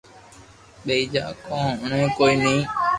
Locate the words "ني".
2.43-2.55